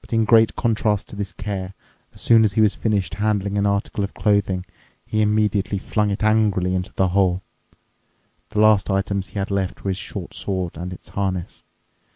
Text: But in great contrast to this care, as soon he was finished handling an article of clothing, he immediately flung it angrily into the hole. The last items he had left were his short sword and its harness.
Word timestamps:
But 0.00 0.12
in 0.12 0.24
great 0.24 0.54
contrast 0.54 1.08
to 1.08 1.16
this 1.16 1.32
care, 1.32 1.74
as 2.14 2.20
soon 2.20 2.44
he 2.44 2.60
was 2.60 2.76
finished 2.76 3.14
handling 3.14 3.58
an 3.58 3.66
article 3.66 4.04
of 4.04 4.14
clothing, 4.14 4.64
he 5.04 5.20
immediately 5.20 5.78
flung 5.78 6.12
it 6.12 6.22
angrily 6.22 6.76
into 6.76 6.92
the 6.92 7.08
hole. 7.08 7.42
The 8.50 8.60
last 8.60 8.88
items 8.88 9.30
he 9.30 9.40
had 9.40 9.50
left 9.50 9.82
were 9.82 9.90
his 9.90 9.98
short 9.98 10.32
sword 10.32 10.76
and 10.76 10.92
its 10.92 11.08
harness. 11.08 11.64